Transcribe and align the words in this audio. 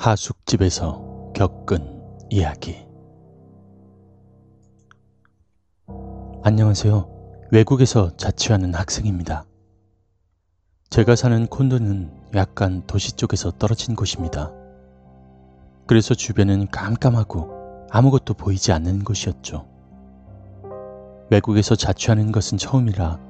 하숙집에서 0.00 1.30
겪은 1.34 2.00
이야기. 2.30 2.86
안녕하세요. 6.42 7.48
외국에서 7.52 8.16
자취하는 8.16 8.74
학생입니다. 8.74 9.44
제가 10.88 11.16
사는 11.16 11.46
콘도는 11.46 12.10
약간 12.34 12.82
도시 12.86 13.12
쪽에서 13.12 13.50
떨어진 13.50 13.94
곳입니다. 13.94 14.50
그래서 15.86 16.14
주변은 16.14 16.68
깜깜하고 16.68 17.86
아무것도 17.90 18.32
보이지 18.34 18.72
않는 18.72 19.04
곳이었죠. 19.04 19.68
외국에서 21.30 21.76
자취하는 21.76 22.32
것은 22.32 22.56
처음이라 22.56 23.20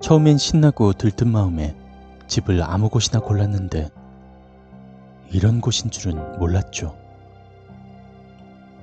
처음엔 0.00 0.38
신나고 0.38 0.94
들뜬 0.94 1.28
마음에 1.28 1.76
집을 2.28 2.62
아무 2.62 2.88
곳이나 2.88 3.20
골랐는데 3.20 3.90
이런 5.30 5.60
곳인 5.60 5.90
줄은 5.90 6.38
몰랐죠. 6.38 6.96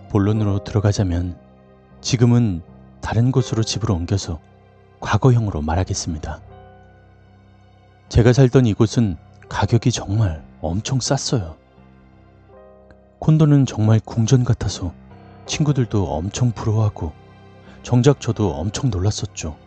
본론으로 0.09 0.63
들어가자면 0.63 1.37
지금은 2.01 2.61
다른 3.01 3.31
곳으로 3.31 3.63
집을 3.63 3.91
옮겨서 3.91 4.39
과거형으로 4.99 5.61
말하겠습니다. 5.61 6.41
제가 8.09 8.33
살던 8.33 8.65
이곳은 8.65 9.17
가격이 9.47 9.91
정말 9.91 10.43
엄청 10.61 10.99
쌌어요. 10.99 11.55
콘도는 13.19 13.65
정말 13.65 13.99
궁전 14.03 14.43
같아서 14.43 14.93
친구들도 15.45 16.07
엄청 16.13 16.51
부러워하고 16.51 17.13
정작 17.83 18.19
저도 18.19 18.53
엄청 18.53 18.89
놀랐었죠. 18.89 19.57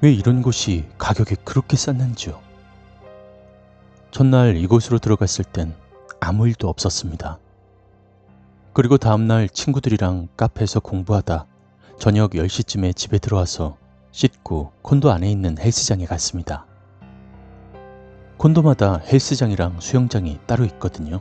왜 0.00 0.12
이런 0.12 0.42
곳이 0.42 0.86
가격이 0.98 1.36
그렇게 1.44 1.76
쌌는지요. 1.76 2.45
첫날 4.10 4.56
이곳으로 4.56 4.98
들어갔을 4.98 5.44
땐 5.44 5.74
아무 6.20 6.48
일도 6.48 6.68
없었습니다. 6.68 7.38
그리고 8.72 8.98
다음날 8.98 9.48
친구들이랑 9.48 10.28
카페에서 10.36 10.80
공부하다 10.80 11.46
저녁 11.98 12.32
10시쯤에 12.32 12.94
집에 12.94 13.18
들어와서 13.18 13.76
씻고 14.12 14.72
콘도 14.82 15.10
안에 15.10 15.30
있는 15.30 15.58
헬스장에 15.58 16.06
갔습니다. 16.06 16.66
콘도마다 18.38 18.98
헬스장이랑 18.98 19.80
수영장이 19.80 20.40
따로 20.46 20.64
있거든요. 20.64 21.20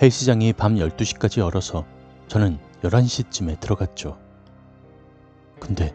헬스장이 0.00 0.52
밤 0.52 0.76
12시까지 0.76 1.40
열어서 1.40 1.84
저는 2.28 2.58
11시쯤에 2.82 3.58
들어갔죠. 3.60 4.18
근데 5.58 5.94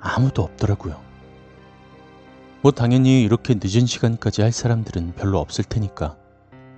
아무도 0.00 0.42
없더라고요. 0.42 1.00
뭐 2.66 2.72
당연히 2.72 3.22
이렇게 3.22 3.54
늦은 3.54 3.86
시간까지 3.86 4.42
할 4.42 4.50
사람들은 4.50 5.12
별로 5.14 5.38
없을 5.38 5.62
테니까 5.62 6.16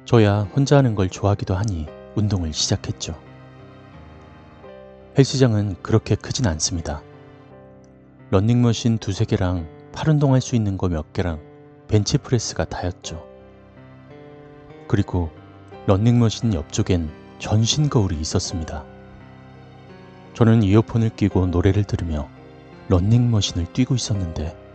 저야 0.05 0.41
혼자 0.55 0.77
하는 0.77 0.95
걸 0.95 1.09
좋아하기도 1.09 1.55
하니 1.55 1.87
운동을 2.15 2.53
시작했죠. 2.53 3.19
헬스장은 5.17 5.77
그렇게 5.81 6.15
크진 6.15 6.47
않습니다. 6.47 7.01
런닝머신 8.29 8.99
두세 8.99 9.25
개랑 9.25 9.67
팔 9.95 10.11
운동할 10.11 10.43
수 10.43 10.57
있는 10.57 10.77
거 10.77 10.89
몇 10.89 11.15
개랑 11.15 11.41
벤치프레스가 11.89 12.67
다였죠. 12.67 13.27
그리고 14.89 15.31
런닝머신 15.87 16.53
옆쪽엔 16.53 17.11
전신 17.39 17.89
거울이 17.89 18.21
있었습니다. 18.21 18.85
저는 20.35 20.65
이어폰을 20.65 21.17
끼고 21.17 21.47
노래를 21.47 21.85
들으며 21.85 22.29
런닝머신을 22.91 23.73
뛰고 23.73 23.95
있었는데 23.95 24.68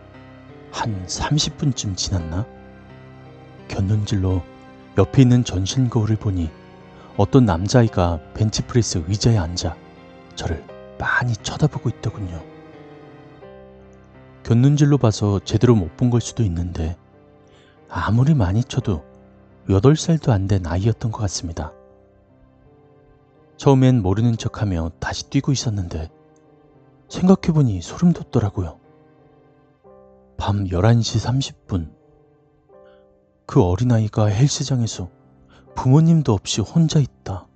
한 0.74 1.06
30분쯤 1.06 1.96
지났나? 1.96 2.44
견눈질로 3.68 4.42
옆에 4.98 5.22
있는 5.22 5.44
전신 5.44 5.88
거울을 5.88 6.16
보니 6.16 6.50
어떤 7.16 7.44
남자아이가 7.44 8.18
벤치프레스 8.34 9.04
의자에 9.06 9.38
앉아 9.38 9.76
저를 10.34 10.64
많이 10.98 11.32
쳐다보고 11.34 11.88
있더군요. 11.90 12.42
견눈질로 14.42 14.98
봐서 14.98 15.38
제대로 15.44 15.76
못 15.76 15.96
본 15.96 16.10
걸 16.10 16.20
수도 16.20 16.42
있는데 16.42 16.96
아무리 17.88 18.34
많이 18.34 18.64
쳐도 18.64 19.04
8살도 19.68 20.30
안 20.30 20.48
된 20.48 20.66
아이였던 20.66 21.12
것 21.12 21.18
같습니다. 21.20 21.72
처음엔 23.56 24.02
모르는 24.02 24.36
척하며 24.36 24.90
다시 24.98 25.30
뛰고 25.30 25.52
있었는데 25.52 26.10
생각해보니 27.08 27.80
소름 27.80 28.12
돋더라고요. 28.12 28.80
밤 30.46 30.64
11시 30.64 31.56
30분. 31.66 31.90
그 33.46 33.62
어린아이가 33.62 34.26
헬스장에서 34.26 35.08
부모님도 35.74 36.34
없이 36.34 36.60
혼자 36.60 36.98
있다. 36.98 37.46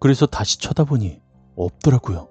그래서 0.00 0.26
다시 0.26 0.58
쳐다보니 0.58 1.22
없더라고요. 1.54 2.28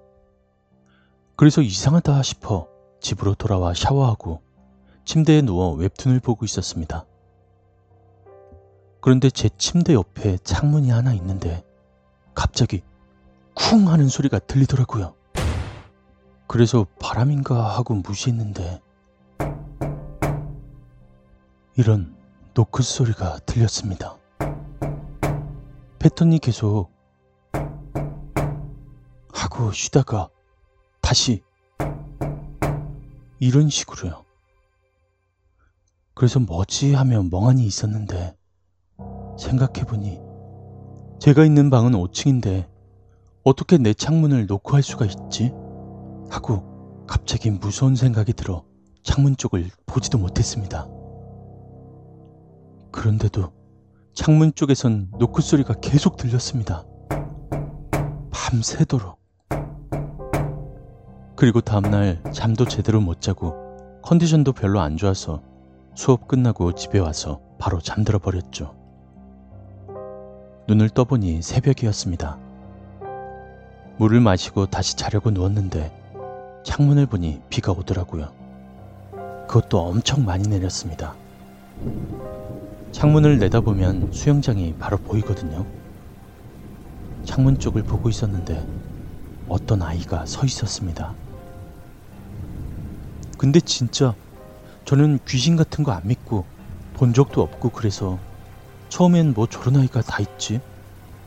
그래서 1.37 1.61
이상하다 1.61 2.23
싶어 2.23 2.67
집으로 2.99 3.35
돌아와 3.35 3.73
샤워하고 3.73 4.41
침대에 5.05 5.43
누워 5.43 5.71
웹툰을 5.75 6.19
보고 6.19 6.43
있었습니다. 6.43 7.05
그런데 8.99 9.29
제 9.29 9.47
침대 9.57 9.93
옆에 9.93 10.37
창문이 10.39 10.89
하나 10.89 11.13
있는데 11.13 11.63
갑자기 12.35 12.81
쿵 13.53 13.87
하는 13.87 14.09
소리가 14.09 14.39
들리더라고요. 14.39 15.15
그래서 16.47 16.85
바람인가 16.99 17.77
하고 17.77 17.95
무시했는데 17.95 18.81
이런 21.75 22.15
노크 22.53 22.83
소리가 22.83 23.39
들렸습니다. 23.39 24.17
패턴이 25.99 26.39
계속 26.39 26.91
하고 29.33 29.71
쉬다가 29.71 30.29
다시 31.01 31.41
이런 33.39 33.69
식으로요. 33.69 34.23
그래서 36.13 36.39
뭐지 36.39 36.93
하며 36.93 37.23
멍하니 37.23 37.65
있었는데 37.65 38.35
생각해보니 39.39 40.19
제가 41.19 41.43
있는 41.45 41.69
방은 41.69 41.93
5층인데 41.93 42.69
어떻게 43.43 43.77
내 43.77 43.93
창문을 43.93 44.45
놓고 44.45 44.75
할 44.75 44.83
수가 44.83 45.05
있지? 45.05 45.51
하고 46.33 47.05
갑자기 47.07 47.51
무서운 47.51 47.95
생각이 47.95 48.33
들어 48.33 48.63
창문 49.03 49.37
쪽을 49.37 49.69
보지도 49.85 50.17
못했습니다. 50.17 50.87
그런데도 52.91 53.51
창문 54.15 54.53
쪽에선 54.55 55.11
노크 55.19 55.41
소리가 55.43 55.75
계속 55.75 56.17
들렸습니다. 56.17 56.85
밤새도록. 58.31 59.19
그리고 61.35 61.61
다음날 61.61 62.23
잠도 62.31 62.65
제대로 62.65 62.99
못 62.99 63.21
자고 63.21 63.55
컨디션도 64.01 64.53
별로 64.53 64.79
안 64.79 64.97
좋아서 64.97 65.41
수업 65.95 66.27
끝나고 66.27 66.73
집에 66.73 66.97
와서 66.97 67.41
바로 67.59 67.79
잠들어 67.79 68.17
버렸죠. 68.17 68.75
눈을 70.67 70.89
떠보니 70.89 71.43
새벽이었습니다. 71.43 72.39
물을 73.97 74.19
마시고 74.19 74.65
다시 74.67 74.95
자려고 74.95 75.29
누웠는데 75.29 76.02
창문을 76.63 77.05
보니 77.07 77.41
비가 77.49 77.71
오더라고요. 77.71 78.33
그것도 79.47 79.79
엄청 79.79 80.25
많이 80.25 80.47
내렸습니다. 80.47 81.15
창문을 82.91 83.39
내다보면 83.39 84.11
수영장이 84.11 84.75
바로 84.77 84.97
보이거든요. 84.97 85.65
창문 87.25 87.59
쪽을 87.59 87.83
보고 87.83 88.09
있었는데 88.09 88.65
어떤 89.47 89.81
아이가 89.81 90.25
서 90.25 90.45
있었습니다. 90.45 91.15
근데 93.37 93.59
진짜 93.59 94.15
저는 94.85 95.19
귀신 95.27 95.55
같은 95.55 95.83
거 95.83 95.91
안 95.91 96.01
믿고 96.05 96.45
본 96.93 97.13
적도 97.13 97.41
없고 97.41 97.69
그래서 97.71 98.19
처음엔 98.89 99.33
뭐 99.33 99.47
저런 99.47 99.77
아이가 99.77 100.01
다 100.01 100.19
있지? 100.21 100.61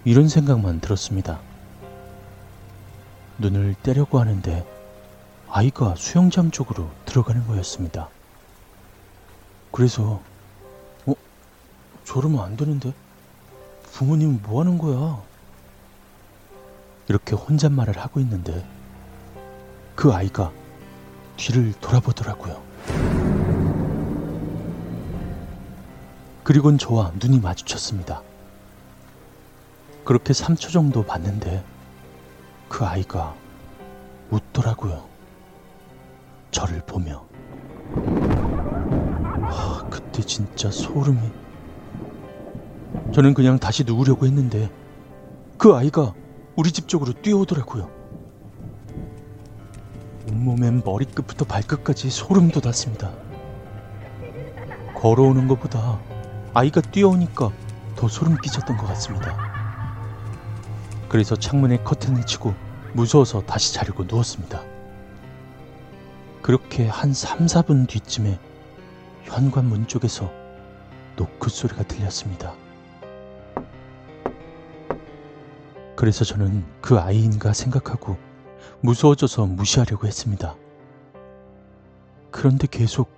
이런 0.04 0.28
생각만 0.28 0.80
들었습니다. 0.80 1.42
눈을 3.38 3.74
떼려고 3.82 4.18
하는데 4.20 4.64
아이가 5.48 5.94
수영장 5.96 6.50
쪽으로 6.50 6.90
들어가는 7.04 7.46
거였습니다. 7.46 8.08
그래서, 9.70 10.20
어? 11.06 11.14
저러면 12.04 12.44
안 12.44 12.56
되는데? 12.56 12.92
부모님은 13.92 14.42
뭐 14.42 14.60
하는 14.60 14.76
거야? 14.76 15.22
이렇게 17.08 17.36
혼잣말을 17.36 17.98
하고 17.98 18.20
있는데 18.20 18.66
그 19.94 20.12
아이가 20.12 20.52
뒤를 21.36 21.72
돌아보더라고요. 21.80 22.62
그리곤 26.42 26.78
저와 26.78 27.12
눈이 27.18 27.40
마주쳤습니다. 27.40 28.22
그렇게 30.04 30.32
3초 30.32 30.72
정도 30.72 31.04
봤는데 31.04 31.64
그 32.68 32.84
아이가 32.84 33.34
웃더라고요. 34.30 35.15
저를 36.56 36.80
보며 36.86 37.26
아, 39.42 39.86
그때 39.90 40.22
진짜 40.22 40.70
소름이 40.70 41.20
저는 43.12 43.34
그냥 43.34 43.58
다시 43.58 43.84
누우려고 43.84 44.24
했는데 44.24 44.70
그 45.58 45.74
아이가 45.74 46.14
우리 46.56 46.72
집 46.72 46.88
쪽으로 46.88 47.12
뛰어오더라고요. 47.12 47.90
온몸엔 50.30 50.80
머리끝부터 50.82 51.44
발끝까지 51.44 52.08
소름 52.08 52.48
돋았습니다. 52.48 53.12
걸어오는 54.94 55.48
것보다 55.48 56.00
아이가 56.54 56.80
뛰어오니까 56.80 57.52
더 57.96 58.08
소름 58.08 58.38
끼쳤던 58.38 58.78
것 58.78 58.86
같습니다. 58.86 59.36
그래서 61.10 61.36
창문에 61.36 61.82
커튼을 61.84 62.24
치고 62.24 62.54
무서워서 62.94 63.42
다시 63.42 63.74
자려고 63.74 64.04
누웠습니다. 64.04 64.75
그렇게 66.46 66.86
한 66.86 67.12
3, 67.12 67.46
4분 67.46 67.88
뒤쯤에 67.88 68.38
현관문 69.24 69.88
쪽에서 69.88 70.30
노크 71.16 71.50
소리가 71.50 71.82
들렸습니다. 71.82 72.54
그래서 75.96 76.24
저는 76.24 76.64
그 76.80 77.00
아이인가 77.00 77.52
생각하고 77.52 78.16
무서워져서 78.80 79.46
무시하려고 79.46 80.06
했습니다. 80.06 80.54
그런데 82.30 82.68
계속 82.70 83.10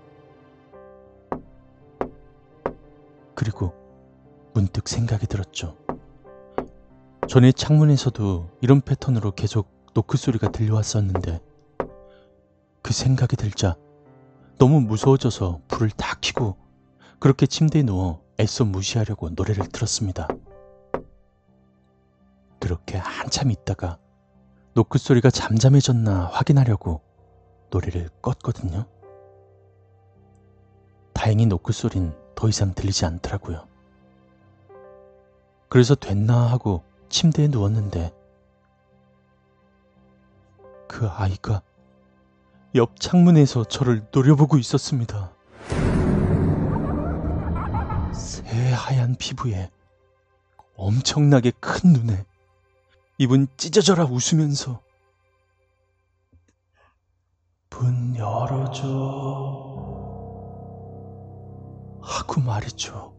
그리고 3.34 3.74
문득 4.54 4.88
생각이 4.88 5.26
들었죠. 5.26 5.76
전에 7.28 7.52
창문에서도 7.52 8.48
이런 8.62 8.80
패턴으로 8.80 9.32
계속 9.32 9.68
노크 9.92 10.16
소리가 10.16 10.50
들려왔었는데 10.50 11.46
그 12.82 12.92
생각이 12.92 13.36
들자 13.36 13.76
너무 14.58 14.80
무서워져서 14.80 15.60
불을 15.68 15.90
다 15.90 16.16
켜고 16.20 16.56
그렇게 17.18 17.46
침대에 17.46 17.82
누워 17.82 18.22
애써 18.40 18.64
무시하려고 18.64 19.30
노래를 19.30 19.66
틀었습니다. 19.68 20.28
그렇게 22.60 22.96
한참 22.98 23.50
있다가 23.50 23.98
노크 24.74 24.98
소리가 24.98 25.30
잠잠해졌나 25.30 26.26
확인하려고 26.26 27.00
노래를 27.70 28.08
껐거든요. 28.22 28.86
다행히 31.12 31.46
노크 31.46 31.72
소린 31.72 32.14
더 32.34 32.48
이상 32.48 32.74
들리지 32.74 33.04
않더라고요. 33.04 33.66
그래서 35.68 35.94
됐나 35.94 36.46
하고 36.46 36.84
침대에 37.08 37.48
누웠는데 37.48 38.12
그 40.86 41.06
아이가 41.08 41.62
옆 42.74 43.00
창문에서 43.00 43.64
저를 43.64 44.06
노려보고 44.12 44.58
있었습니다. 44.58 45.32
새하얀 48.12 49.16
피부에 49.18 49.70
엄청나게 50.76 51.52
큰 51.60 51.92
눈에 51.92 52.24
입은 53.18 53.48
찢어져라 53.56 54.04
웃으면서 54.04 54.80
문 57.70 58.16
열어줘 58.16 58.82
하고 62.02 62.40
말했죠. 62.40 63.14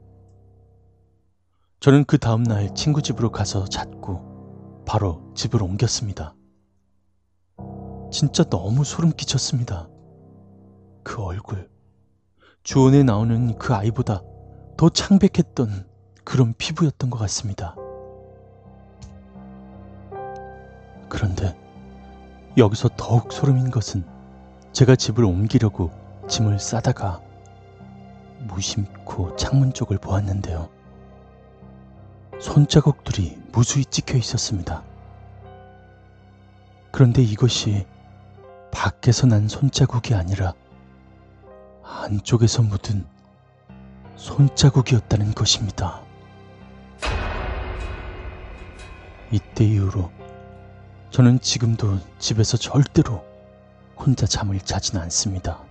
저는 1.79 2.03
그 2.03 2.17
다음날 2.17 2.75
친구 2.75 3.01
집으로 3.01 3.31
가서 3.31 3.65
잤고 3.65 4.83
바로 4.85 5.31
집을 5.35 5.63
옮겼습니다. 5.63 6.35
진짜 8.11 8.43
너무 8.43 8.83
소름 8.83 9.11
끼쳤습니다. 9.11 9.87
그 11.03 11.23
얼굴. 11.23 11.69
주원에 12.63 13.03
나오는 13.03 13.57
그 13.57 13.73
아이보다 13.73 14.21
더 14.77 14.89
창백했던 14.89 15.87
그런 16.23 16.53
피부였던 16.57 17.09
것 17.09 17.17
같습니다. 17.19 17.75
그런데 21.07 21.57
여기서 22.57 22.89
더욱 22.97 23.31
소름인 23.31 23.71
것은 23.71 24.05
제가 24.71 24.95
집을 24.95 25.23
옮기려고 25.23 25.91
짐을 26.27 26.59
싸다가 26.59 27.21
무심코 28.41 29.35
창문 29.35 29.73
쪽을 29.73 29.97
보았는데요. 29.97 30.69
손자국들이 32.39 33.37
무수히 33.51 33.83
찍혀 33.85 34.17
있었습니다. 34.17 34.83
그런데 36.91 37.21
이것이 37.21 37.85
밖에서 38.71 39.27
난 39.27 39.47
손자국이 39.47 40.13
아니라 40.13 40.53
안쪽에서 41.83 42.61
묻은 42.63 43.05
손자국이었다는 44.15 45.33
것입니다. 45.33 46.01
이때 49.31 49.63
이후로 49.63 50.11
저는 51.11 51.39
지금도 51.39 51.99
집에서 52.19 52.57
절대로 52.57 53.23
혼자 53.95 54.25
잠을 54.25 54.59
자진 54.59 54.97
않습니다. 54.97 55.68